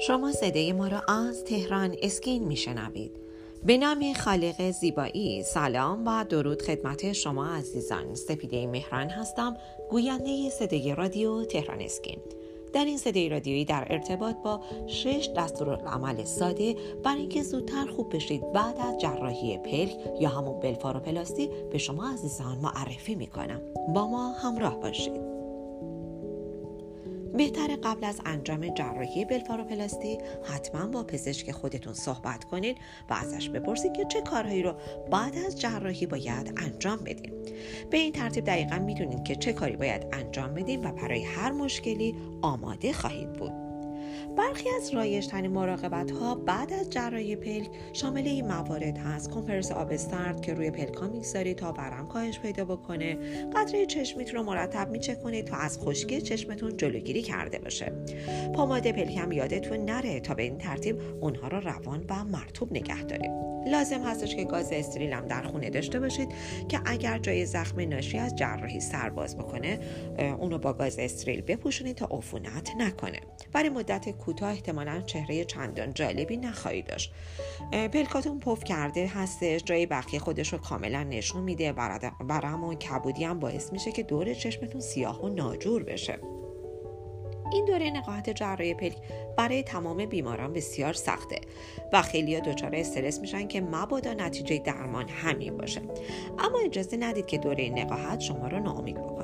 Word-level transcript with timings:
شما 0.00 0.32
صدای 0.32 0.72
ما 0.72 0.88
را 0.88 1.00
از 1.00 1.44
تهران 1.44 1.96
اسکین 2.02 2.44
میشنوید. 2.44 3.12
به 3.64 3.76
نام 3.76 4.12
خالق 4.12 4.70
زیبایی 4.70 5.42
سلام 5.42 6.06
و 6.06 6.24
درود 6.24 6.62
خدمت 6.62 7.12
شما 7.12 7.46
عزیزان. 7.46 8.14
سپیده 8.14 8.66
مهران 8.66 9.08
هستم 9.08 9.56
گوینده 9.90 10.50
صدای 10.50 10.94
رادیو 10.94 11.44
تهران 11.44 11.80
اسکین. 11.80 12.18
در 12.72 12.84
این 12.84 12.98
صدای 12.98 13.28
رادیویی 13.28 13.64
در 13.64 13.86
ارتباط 13.90 14.36
با 14.36 14.60
شش 14.86 15.30
دستورالعمل 15.36 16.24
ساده 16.24 16.76
برای 17.04 17.20
اینکه 17.20 17.42
زودتر 17.42 17.86
خوب 17.86 18.16
بشید 18.16 18.52
بعد 18.52 18.76
از 18.78 19.00
جراحی 19.00 19.58
پلک 19.58 19.96
یا 20.20 20.28
همون 20.28 20.60
بلفاروپلاستی 20.60 21.50
به 21.72 21.78
شما 21.78 22.12
عزیزان 22.12 22.58
معرفی 22.58 23.14
می‌کنم. 23.14 23.60
با 23.94 24.06
ما 24.06 24.32
همراه 24.32 24.80
باشید. 24.80 25.29
بهتر 27.40 27.76
قبل 27.76 28.04
از 28.04 28.20
انجام 28.26 28.74
جراحی 28.74 29.24
بلفاروپلاستی 29.24 30.18
حتما 30.44 30.86
با 30.86 31.04
پزشک 31.04 31.50
خودتون 31.50 31.94
صحبت 31.94 32.44
کنید 32.44 32.76
و 33.10 33.14
ازش 33.14 33.48
بپرسید 33.48 33.92
که 33.92 34.04
چه 34.04 34.20
کارهایی 34.20 34.62
رو 34.62 34.74
بعد 35.10 35.38
از 35.46 35.60
جراحی 35.60 36.06
باید 36.06 36.54
انجام 36.56 36.98
بدیم 36.98 37.32
به 37.90 37.96
این 37.96 38.12
ترتیب 38.12 38.44
دقیقا 38.44 38.78
می‌دونید 38.78 39.24
که 39.24 39.36
چه 39.36 39.52
کاری 39.52 39.76
باید 39.76 40.06
انجام 40.12 40.54
بدیم 40.54 40.84
و 40.84 40.92
برای 40.92 41.22
هر 41.22 41.52
مشکلی 41.52 42.14
آماده 42.42 42.92
خواهید 42.92 43.32
بود. 43.32 43.59
برخی 44.40 44.68
از 44.76 44.94
رایجترین 44.94 45.50
مراقبت 45.50 46.10
ها 46.10 46.34
بعد 46.34 46.72
از 46.72 46.90
جراحی 46.90 47.36
پلک 47.36 47.70
شامل 47.92 48.26
این 48.26 48.46
موارد 48.46 48.98
هست. 48.98 49.30
کمپرس 49.30 49.72
آب 49.72 49.96
سرد 49.96 50.40
که 50.40 50.54
روی 50.54 50.70
پلکا 50.70 51.08
می‌گذارید 51.08 51.56
تا 51.56 51.72
ورم 51.72 52.08
کاهش 52.08 52.38
پیدا 52.38 52.64
بکنه. 52.64 53.18
قطره 53.56 53.86
چشمیتون 53.86 54.34
رو 54.34 54.42
مرتب 54.42 54.90
میچک 54.90 55.22
کنید 55.22 55.44
تا 55.44 55.56
از 55.56 55.78
خشکی 55.78 56.20
چشمتون 56.20 56.76
جلوگیری 56.76 57.22
کرده 57.22 57.58
باشه. 57.58 57.92
پماد 58.54 58.90
پلک 58.90 59.16
هم 59.16 59.32
یادتون 59.32 59.84
نره 59.84 60.20
تا 60.20 60.34
به 60.34 60.42
این 60.42 60.58
ترتیب 60.58 61.00
اونها 61.20 61.48
رو 61.48 61.60
روان 61.60 62.04
و 62.08 62.24
مرتوب 62.24 62.72
نگه 62.72 63.02
دارید. 63.02 63.30
لازم 63.66 64.02
هستش 64.02 64.36
که 64.36 64.44
گاز 64.44 64.72
استریل 64.72 65.12
هم 65.12 65.26
در 65.26 65.42
خونه 65.42 65.70
داشته 65.70 66.00
باشید 66.00 66.28
که 66.68 66.80
اگر 66.84 67.18
جای 67.18 67.46
زخم 67.46 67.80
ناشی 67.80 68.18
از 68.18 68.36
جراحی 68.36 68.80
سرباز 68.80 69.36
بکنه 69.36 69.78
اونو 70.18 70.58
با 70.58 70.72
گاز 70.72 70.98
استریل 70.98 71.40
بپوشونید 71.40 71.96
تا 71.96 72.08
عفونت 72.10 72.70
نکنه. 72.78 73.20
برای 73.52 73.68
مدت 73.68 74.08
کوتاه 74.30 74.50
احتمالا 74.50 75.00
چهره 75.00 75.44
چندان 75.44 75.94
جالبی 75.94 76.36
نخواهید 76.36 76.86
داشت. 76.86 77.12
پلکاتون 77.72 78.40
پف 78.40 78.64
کرده 78.64 79.06
هستش 79.06 79.64
جای 79.64 79.86
بقیه 79.86 80.20
خودش 80.20 80.52
رو 80.52 80.58
کاملا 80.58 81.02
نشون 81.02 81.42
میده. 81.42 81.72
برم 81.72 82.64
و 82.64 82.74
کبودی 82.74 83.24
هم 83.24 83.38
باعث 83.38 83.72
میشه 83.72 83.92
که 83.92 84.02
دور 84.02 84.34
چشمتون 84.34 84.80
سیاه 84.80 85.24
و 85.24 85.28
ناجور 85.28 85.82
بشه. 85.82 86.18
این 87.52 87.64
دوره 87.64 87.90
نقاهت 87.90 88.30
جراحی 88.30 88.74
پلک 88.74 88.96
برای 89.36 89.62
تمام 89.62 90.06
بیماران 90.06 90.52
بسیار 90.52 90.92
سخته 90.92 91.40
و 91.92 92.02
خیلی 92.02 92.34
ها 92.34 92.40
دچار 92.40 92.76
استرس 92.76 93.20
میشن 93.20 93.48
که 93.48 93.60
مبادا 93.60 94.12
نتیجه 94.12 94.58
درمان 94.58 95.08
همین 95.08 95.56
باشه. 95.56 95.80
اما 96.38 96.58
اجازه 96.64 96.96
ندید 96.96 97.26
که 97.26 97.38
دوره 97.38 97.70
نقاهت 97.70 98.20
شما 98.20 98.48
رو 98.48 98.60
ناامید 98.60 98.96
بکنه 98.96 99.19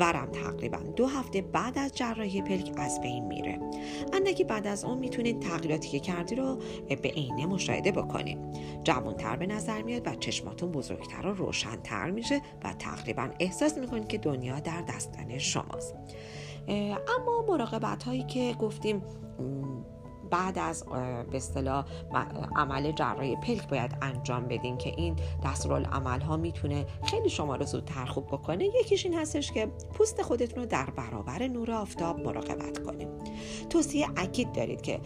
ورم 0.00 0.26
تقریبا 0.26 0.78
دو 0.78 1.06
هفته 1.06 1.42
بعد 1.42 1.78
از 1.78 1.92
جراحی 1.94 2.42
پلک 2.42 2.72
از 2.76 3.00
بین 3.00 3.24
میره. 3.24 3.60
اندکی 4.12 4.44
بعد 4.44 4.66
از 4.66 4.84
اون 4.84 4.98
می‌تونید 4.98 5.40
تغییراتی 5.40 5.88
که 5.88 5.98
کردی 5.98 6.34
رو 6.34 6.58
به 6.88 7.08
عینه 7.08 7.46
مشاهده 7.46 7.92
بکنید 7.92 8.38
جوانتر 8.84 9.36
به 9.36 9.46
نظر 9.46 9.82
میاد 9.82 10.06
و 10.06 10.14
چشماتون 10.14 10.72
بزرگتر 10.72 11.26
و 11.26 11.34
روشنتر 11.34 12.10
میشه 12.10 12.40
و 12.64 12.72
تقریبا 12.72 13.28
احساس 13.40 13.78
می‌کنید 13.78 14.08
که 14.08 14.18
دنیا 14.18 14.60
در 14.60 14.82
دستان 14.82 15.38
شماست. 15.38 15.94
اما 16.68 17.44
مراقبت 17.48 18.02
هایی 18.02 18.22
که 18.22 18.54
گفتیم 18.60 19.02
بعد 20.32 20.58
از 20.58 20.84
به 21.30 21.36
اصطلاح 21.36 21.84
عمل 22.56 22.92
جراحی 22.92 23.36
پلک 23.36 23.68
باید 23.68 23.96
انجام 24.02 24.48
بدین 24.48 24.78
که 24.78 24.94
این 24.96 25.16
دستورالعمل 25.44 26.20
ها 26.20 26.36
می‌تونه 26.36 26.86
خیلی 27.04 27.28
شما 27.28 27.56
رو 27.56 27.64
زودتر 27.64 28.04
خوب 28.04 28.26
بکنه. 28.26 28.64
یکیش 28.64 29.06
این 29.06 29.14
هستش 29.14 29.52
که 29.52 29.66
پوست 29.66 30.22
خودتون 30.22 30.62
رو 30.62 30.68
در 30.68 30.90
برابر 30.90 31.48
نور 31.48 31.72
آفتاب 31.72 32.20
مراقبت 32.20 32.78
کنیم 32.78 33.08
توصیه 33.70 34.06
اکید 34.16 34.52
دارید 34.52 34.82
که 34.82 35.00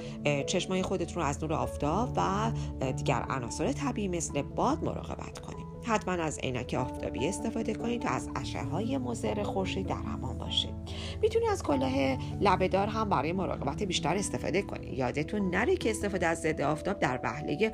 چشمای 0.47 0.83
خودتون 0.83 1.23
رو 1.23 1.29
از 1.29 1.43
نور 1.43 1.53
آفتاب 1.53 2.09
و 2.17 2.53
دیگر 2.93 3.23
عناصر 3.29 3.73
طبیعی 3.73 4.09
مثل 4.09 4.43
باد 4.43 4.85
مراقبت 4.85 5.39
کنیم 5.39 5.67
حتما 5.85 6.15
از 6.15 6.39
عینک 6.39 6.77
آفتابی 6.79 7.29
استفاده 7.29 7.75
کنید 7.75 8.03
تا 8.03 8.09
از 8.09 8.29
اشعه 8.37 8.65
های 8.65 8.99
مضر 8.99 9.43
خورشید 9.43 9.87
در 9.87 9.95
امان 9.95 10.39
باشید 10.39 10.86
می‌تونید 11.23 11.49
از 11.49 11.63
کلاه 11.63 12.19
لبهدار 12.41 12.87
هم 12.87 13.09
برای 13.09 13.33
مراقبت 13.33 13.83
بیشتر 13.83 14.15
استفاده 14.17 14.63
کنید 14.63 14.99
یادتون 14.99 15.51
نره 15.51 15.77
که 15.77 15.91
استفاده 15.91 16.27
از 16.27 16.41
ضد 16.41 16.61
آفتاب 16.61 16.99
در 16.99 17.21
وهله 17.25 17.73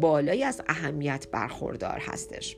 بالایی 0.00 0.44
از 0.44 0.62
اهمیت 0.68 1.26
برخوردار 1.32 1.98
هستش. 2.00 2.56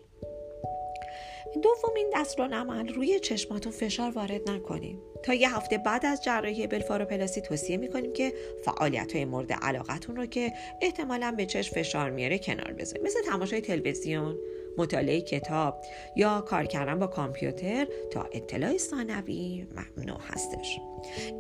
دومین 1.63 2.11
دستورالعمل 2.15 2.95
روی 2.95 3.21
چشماتون 3.21 3.73
فشار 3.73 4.11
وارد 4.11 4.51
نکنیم 4.51 4.99
تا 5.23 5.35
یه 5.35 5.57
هفته 5.57 5.79
بعد 5.79 6.07
از 6.07 6.25
جراحی 6.25 6.67
بلفاروپلاستی 6.67 7.41
توصیه 7.41 7.77
می‌کنیم 7.77 8.13
که 8.13 8.33
فعالیت 8.65 9.13
های 9.13 9.25
مورد 9.25 9.53
علاقتون 9.53 10.17
رو 10.17 10.27
که 10.27 10.53
احتمالا 10.81 11.35
به 11.37 11.47
چشم 11.47 11.75
فشار 11.75 12.11
میاره 12.11 12.39
کنار 12.39 12.73
بذارید 12.73 13.07
مثل 13.07 13.19
تماشای 13.27 13.61
تلویزیون 13.61 14.39
مطالعه 14.79 15.21
کتاب 15.21 15.83
یا 16.17 16.41
کار 16.41 16.65
کردن 16.65 16.99
با 16.99 17.07
کامپیوتر 17.07 17.87
تا 18.11 18.29
اطلاع 18.33 18.77
ثانوی 18.77 19.67
ممنوع 19.97 20.21
هستش. 20.21 20.79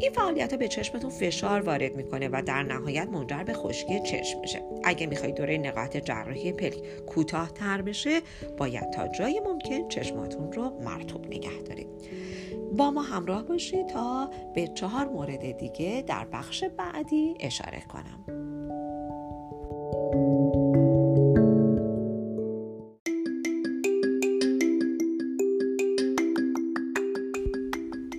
این 0.01 0.13
فعالیت 0.13 0.53
ها 0.53 0.57
به 0.59 0.69
چشمتون 0.69 1.11
فشار 1.11 1.61
وارد 1.61 1.97
می‌کنه 1.97 2.29
و 2.29 2.43
در 2.47 2.63
نهایت 2.63 3.09
منجر 3.09 3.43
به 3.43 3.53
خشکی 3.53 4.01
چشم 4.01 4.41
میشه. 4.41 4.63
اگه 4.85 5.07
می‌خواید 5.07 5.35
دوره 5.35 5.59
نقاهت 5.59 5.97
جراحی 5.97 6.53
پلک 6.53 7.05
کوتاه 7.07 7.53
تر 7.53 7.83
بشه 7.83 8.21
باید 8.59 8.91
تا 8.91 9.09
جای 9.09 9.41
ممکن 9.41 9.89
چشماتون 9.89 10.53
رو 10.53 10.71
مرتوب 10.81 11.27
نگه 11.27 11.63
دارید. 11.69 11.89
با 12.79 12.91
ما 12.91 13.03
همراه 13.03 13.43
باشید 13.43 13.87
تا 13.87 14.31
به 14.55 14.69
چهار 14.69 15.09
مورد 15.09 15.57
دیگه 15.57 16.05
در 16.07 16.25
بخش 16.33 16.65
بعدی 16.65 17.35
اشاره 17.41 17.83
کنم. 17.89 18.25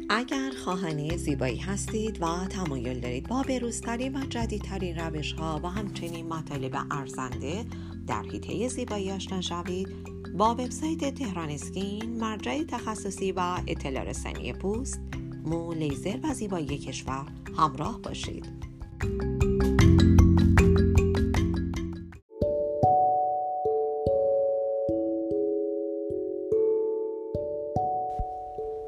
اگر 0.09 0.51
خواهانی 0.63 1.17
زیبایی 1.17 1.57
هستید 1.57 2.21
و 2.21 2.47
تمایل 2.49 2.99
دارید 2.99 3.29
با 3.29 3.43
بروزترین 3.43 4.15
و 4.15 4.25
جدیدترین 4.25 4.95
روش 4.95 5.33
ها 5.33 5.59
و 5.63 5.67
همچنین 5.67 6.27
مطالب 6.27 6.75
ارزنده 6.91 7.65
در 8.07 8.23
حیطه 8.23 8.67
زیبایی 8.67 9.11
آشنا 9.11 9.41
شوید 9.41 10.12
با 10.33 10.51
وبسایت 10.51 11.13
تهران 11.15 11.49
اسکین 11.49 12.19
مرجع 12.19 12.63
تخصصی 12.63 13.31
و 13.31 13.57
اطلاع 13.67 14.03
رسانی 14.03 14.53
پوست 14.53 15.01
مو 15.45 15.73
لیزر 15.73 16.19
و 16.23 16.33
زیبایی 16.33 16.77
کشور 16.77 17.25
همراه 17.57 18.01
باشید. 18.01 18.45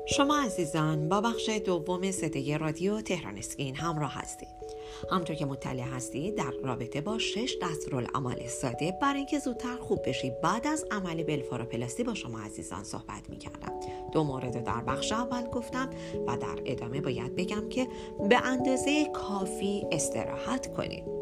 شما 0.07 0.37
عزیزان 0.37 1.09
با 1.09 1.21
بخش 1.21 1.49
دوم 1.49 2.11
صدای 2.11 2.57
رادیو 2.57 3.01
تهران 3.01 3.37
اسکین 3.37 3.75
همراه 3.75 4.13
هستید. 4.13 4.64
همطور 5.11 5.35
که 5.35 5.45
مطلع 5.45 5.83
هستید 5.83 6.35
در 6.35 6.51
رابطه 6.63 7.01
با 7.01 7.17
شش 7.17 7.57
دستورالعمل 7.61 8.47
ساده 8.47 8.93
برای 9.01 9.17
اینکه 9.17 9.39
زودتر 9.39 9.77
خوب 9.77 9.99
بشید 10.09 10.41
بعد 10.41 10.67
از 10.67 10.85
عمل 10.91 11.23
بلفاروپلاستی 11.23 12.03
با 12.03 12.13
شما 12.13 12.39
عزیزان 12.39 12.83
صحبت 12.83 13.29
می 13.29 13.37
کردم 13.37 13.79
دو 14.11 14.23
مورد 14.23 14.63
در 14.63 14.81
بخش 14.81 15.11
اول 15.11 15.47
گفتم 15.47 15.89
و 16.27 16.37
در 16.37 16.61
ادامه 16.65 17.01
باید 17.01 17.35
بگم 17.35 17.69
که 17.69 17.87
به 18.29 18.45
اندازه 18.45 19.05
کافی 19.05 19.85
استراحت 19.91 20.73
کنید. 20.73 21.15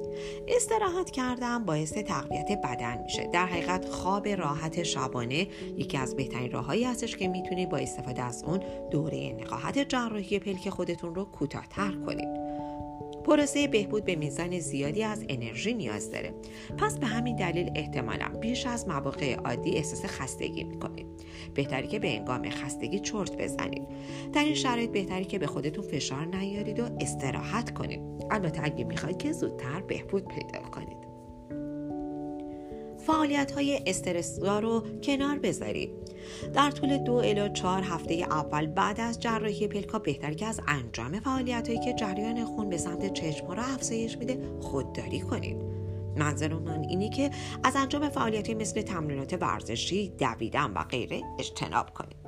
استراحت 0.47 1.11
کردن 1.11 1.65
باعث 1.65 1.93
تقویت 1.93 2.59
بدن 2.63 3.01
میشه. 3.03 3.29
در 3.33 3.45
حقیقت 3.45 3.89
خواب 3.89 4.27
راحت 4.27 4.83
شبانه 4.83 5.47
یکی 5.77 5.97
از 5.97 6.15
بهترین 6.15 6.51
راههایی 6.51 6.83
هستش 6.83 7.17
که 7.17 7.27
می‌تونید 7.27 7.69
با 7.69 7.77
استفاده 7.77 8.23
از 8.23 8.43
اون 8.43 8.59
دوره 8.91 9.33
نقاهت 9.33 9.79
جراحی 9.89 10.39
پلک 10.39 10.69
خودتون 10.69 11.15
رو 11.15 11.25
کوتاهتر 11.25 11.91
کنید. 12.05 12.42
پروسه 13.23 13.67
بهبود 13.67 14.05
به 14.05 14.15
میزان 14.15 14.59
زیادی 14.59 15.03
از 15.03 15.25
انرژی 15.29 15.73
نیاز 15.73 16.11
داره. 16.11 16.33
پس 16.77 16.97
به 16.97 17.07
همین 17.07 17.35
دلیل 17.35 17.71
احتمالا 17.75 18.29
بیش 18.41 18.65
از 18.65 18.87
مواقع 18.87 19.35
عادی 19.35 19.71
احساس 19.71 20.05
خستگی 20.05 20.63
می‌کنید. 20.63 21.07
بهتری 21.53 21.87
که 21.87 21.99
به 21.99 22.17
انگام 22.17 22.49
خستگی 22.49 22.99
چرت 22.99 23.37
بزنید. 23.37 23.87
در 24.33 24.43
این 24.43 24.55
شرایط 24.55 24.91
بهتری 24.91 25.25
که 25.25 25.39
به 25.39 25.47
خودتون 25.47 25.83
فشار 25.83 26.25
نیارید 26.25 26.79
و 26.79 26.89
استراحت 27.01 27.73
کنید. 27.73 28.01
البته 28.31 28.63
اگه 28.63 28.83
می‌خواید 28.83 29.17
که 29.17 29.31
زودتر 29.31 29.81
بهبود 29.81 30.27
پیدا 30.27 30.59
کنید. 30.59 31.02
فعالیت 33.07 33.51
های 33.51 33.81
استرسگاه 33.85 34.59
رو 34.59 34.83
کنار 35.03 35.39
بذارید 35.39 35.89
در 36.53 36.71
طول 36.71 36.97
دو 36.97 37.13
الی 37.13 37.49
چهار 37.53 37.81
هفته 37.81 38.13
اول 38.13 38.65
بعد 38.65 38.99
از 38.99 39.19
جراحی 39.19 39.67
پلکا 39.67 39.99
بهتر 39.99 40.33
که 40.33 40.45
از 40.45 40.61
انجام 40.67 41.19
فعالیت 41.19 41.67
هایی 41.67 41.79
که 41.79 41.93
جریان 41.93 42.45
خون 42.45 42.69
به 42.69 42.77
سمت 42.77 43.13
چشم 43.13 43.47
رو 43.47 43.59
افزایش 43.59 44.17
میده 44.17 44.39
خودداری 44.61 45.19
کنید 45.19 45.57
منظر 46.17 46.53
من 46.53 46.83
اینی 46.89 47.09
که 47.09 47.29
از 47.63 47.75
انجام 47.75 48.09
فعالیت 48.09 48.49
مثل 48.49 48.81
تمرینات 48.81 49.37
ورزشی، 49.41 50.09
دویدن 50.09 50.71
و 50.71 50.83
غیره 50.83 51.21
اجتناب 51.39 51.93
کنید. 51.93 52.22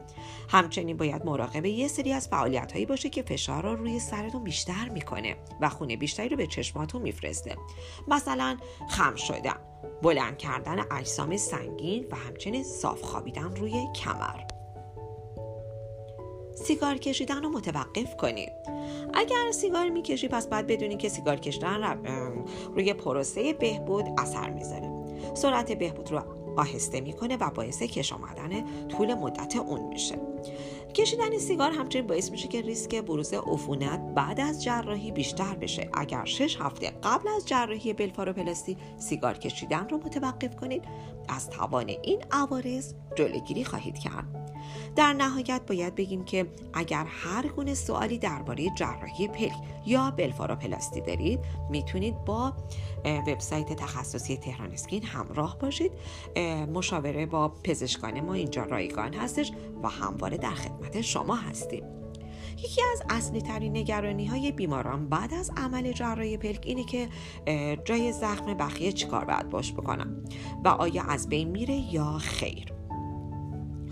همچنین 0.50 0.98
باید 0.98 1.26
مراقب 1.26 1.66
یه 1.66 1.88
سری 1.88 2.14
از 2.14 2.28
فعالیت 2.28 2.72
هایی 2.72 2.86
باشه 2.86 3.10
که 3.10 3.22
فشار 3.22 3.64
رو 3.64 3.76
روی 3.76 4.00
سرتون 4.00 4.44
بیشتر 4.44 4.90
می‌کنه 4.90 5.36
و 5.62 5.70
خونه 5.70 5.98
بیشتری 5.98 6.30
رو 6.30 6.38
به 6.38 6.48
چشماتون 6.48 7.02
میفرسته. 7.02 7.56
مثلا 8.08 8.58
خم 8.90 9.16
شدن 9.16 9.58
بلند 10.02 10.38
کردن 10.38 10.86
اجسام 10.92 11.38
سنگین 11.38 12.08
و 12.12 12.16
همچنین 12.16 12.64
صاف 12.64 13.02
خوابیدن 13.02 13.56
روی 13.56 13.88
کمر. 13.96 14.40
سیگار 16.56 16.98
کشیدن 16.98 17.44
رو 17.44 17.50
متوقف 17.50 18.16
کنید. 18.16 18.52
اگر 19.14 19.52
سیگار 19.52 19.90
می‌کشی 19.90 20.28
پس 20.28 20.48
باید 20.48 20.68
بدونید 20.68 21.00
که 21.00 21.10
سیگار 21.10 21.36
کشیدن 21.36 22.04
روی 22.76 22.94
پروسه 22.94 23.54
بهبود 23.54 24.06
اثر 24.18 24.50
می‌ذاره. 24.50 24.92
سرعت 25.34 25.72
بهبود 25.72 26.12
رو 26.12 26.45
آهسته 26.58 27.02
می‌کنه 27.02 27.38
و 27.38 27.50
باعث 27.50 27.84
کش 27.84 28.14
آمدن 28.14 28.88
طول 28.88 29.14
مدت 29.14 29.56
اون 29.56 29.88
میشه. 29.88 30.16
کشیدن 30.94 31.38
سیگار 31.38 31.72
همچنین 31.72 32.08
باعث 32.08 32.32
میشه 32.32 32.48
که 32.48 32.62
ریسک 32.62 32.96
بروز 32.96 33.34
عفونت 33.34 34.14
بعد 34.16 34.40
از 34.40 34.64
جراحی 34.64 35.12
بیشتر 35.12 35.56
بشه. 35.56 35.90
اگر 35.94 36.26
شش 36.26 36.58
هفته 36.60 36.92
قبل 37.04 37.28
از 37.28 37.48
جراحی 37.48 37.94
بلفاروپلاستی 37.94 38.78
سیگار 38.98 39.38
کشیدن 39.38 39.90
رو 39.90 39.98
متوقف 39.98 40.56
کنید 40.56 40.84
از 41.30 41.50
توان 41.50 41.90
این 41.90 42.22
عوارض 42.32 42.94
جلوگیری 43.16 43.64
خواهید 43.64 43.98
کرد. 43.98 44.45
در 44.96 45.14
نهایت 45.14 45.62
باید 45.68 45.96
بگیم 45.96 46.26
که 46.26 46.46
اگر 46.74 47.06
هر 47.08 47.48
گونه 47.48 47.74
سوالی 47.74 48.18
درباره 48.18 48.70
جراحی 48.78 49.28
پلک 49.28 49.54
یا 49.86 50.12
بلفاروپلاستی 50.12 51.02
دارید 51.02 51.40
می‌تونید 51.70 52.26
با 52.26 52.54
وبسایت 53.06 53.74
تخصصی 53.74 54.38
تهران 54.38 54.72
اسکین 54.72 55.04
همراه 55.04 55.60
باشید. 55.60 55.92
مشاوره 56.74 57.26
با 57.26 57.50
پزشکان 57.64 58.22
ما 58.22 58.34
اینجا 58.34 58.64
رایگان 58.64 59.14
هستش 59.14 59.52
و 59.84 59.88
همواره 59.90 60.38
در 60.38 60.54
خدمت 60.54 61.02
شما 61.02 61.36
هستیم. 61.36 61.84
یکی 62.58 62.82
از 62.92 63.04
اصلی 63.10 63.42
ترین 63.42 63.78
نگرانی 63.78 64.26
های 64.26 64.52
بیماران 64.52 65.10
بعد 65.10 65.34
از 65.34 65.52
عمل 65.58 65.92
جراحی 65.92 66.38
پلک 66.38 66.64
اینه 66.66 66.84
که 66.84 67.10
جای 67.86 68.12
زخم 68.12 68.54
بخیه 68.54 68.92
چیکار 68.92 69.26
باید 69.26 69.50
باش 69.50 69.74
بکنم 69.74 70.24
و 70.66 70.68
آیا 70.68 71.04
از 71.04 71.30
بین 71.30 71.48
میره 71.48 71.94
یا 71.94 72.18
خیر؟ 72.18 72.75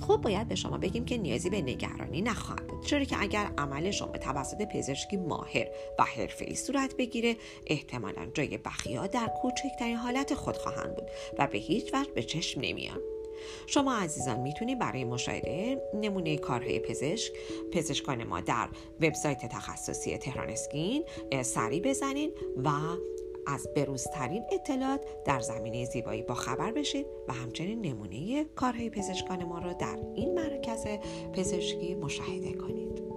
خب 0.08 0.18
باید 0.18 0.48
به 0.48 0.56
شما 0.56 0.78
بگیم 0.78 1.06
که 1.06 1.18
نیازی 1.18 1.50
به 1.50 1.62
نگرانی 1.62 2.22
نخواهد 2.22 2.68
بود 2.68 2.86
چرا 2.86 3.04
که 3.04 3.22
اگر 3.22 3.52
عمل 3.58 3.92
شما 3.92 4.12
توسط 4.12 4.62
پزشکی 4.74 5.18
ماهر 5.18 5.68
و 6.00 6.04
حرفه‌ای 6.04 6.56
صورت 6.56 6.96
بگیره 6.98 7.36
احتمالا 7.68 8.26
جای 8.34 8.58
بخیا 8.58 9.08
در 9.08 9.32
کوچکترین 9.42 9.96
حالت 9.96 10.34
خود 10.34 10.58
خواهند 10.58 10.96
بود 10.96 11.08
و 11.40 11.48
به 11.48 11.58
هیچ 11.58 11.94
وجه 11.94 12.12
به 12.12 12.24
چشم 12.24 12.62
نمیان. 12.62 13.00
شما 13.68 13.96
عزیزان 13.96 14.40
می‌تونید 14.40 14.80
برای 14.80 15.04
مشاهده 15.04 15.82
نمونه 15.94 16.38
کارهای 16.38 16.80
پزشک 16.80 17.34
پزشکان 17.72 18.24
ما 18.24 18.42
در 18.42 18.70
وبسایت 19.02 19.46
تخصصی 19.46 20.18
تهران 20.18 20.50
اسکین 20.50 21.04
سری 21.42 21.82
بزنین 21.82 22.32
و 22.64 22.70
از 23.48 23.68
بروزترین 23.75 24.44
اطلاعات 24.51 25.01
در 25.25 25.40
زمینه 25.40 25.86
زیبایی 25.86 26.22
با 26.22 26.34
خبر 26.34 26.72
بشید 26.72 27.06
و 27.28 27.34
همچنین 27.34 27.81
نمونه 27.81 28.44
کارهای 28.44 28.90
پزشکان 28.90 29.44
ما 29.44 29.60
را 29.60 29.74
در 29.74 29.98
این 30.16 30.34
مرکز 30.34 30.86
پزشکی 31.34 31.95
مشاهده 31.95 32.54
کنید. 32.54 33.12